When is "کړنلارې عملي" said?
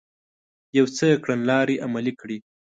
1.23-2.13